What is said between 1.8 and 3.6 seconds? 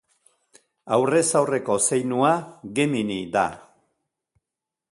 zeinua Gemini da.